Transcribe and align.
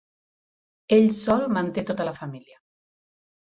Ell 0.97 1.05
sol 1.17 1.45
manté 1.59 1.85
tota 1.91 2.09
la 2.09 2.15
família. 2.17 2.59